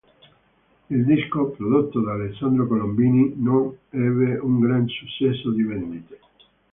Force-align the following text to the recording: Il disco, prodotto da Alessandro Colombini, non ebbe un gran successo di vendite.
Il 0.89 1.05
disco, 1.05 1.49
prodotto 1.49 2.01
da 2.01 2.13
Alessandro 2.13 2.65
Colombini, 2.65 3.33
non 3.35 3.71
ebbe 3.91 4.35
un 4.39 4.59
gran 4.59 4.87
successo 4.87 5.51
di 5.51 5.61
vendite. 5.61 6.19